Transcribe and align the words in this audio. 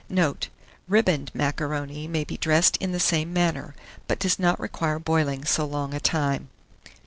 Note. 0.09 0.47
Riband 0.87 1.29
macaroni 1.35 2.07
may 2.07 2.23
be 2.23 2.35
dressed 2.35 2.75
in 2.77 2.91
the 2.91 2.99
same 2.99 3.31
manner, 3.31 3.75
but 4.07 4.17
does 4.17 4.39
not 4.39 4.59
require 4.59 4.97
boiling 4.97 5.45
so 5.45 5.63
long 5.63 5.93
a 5.93 5.99
time. 5.99 6.49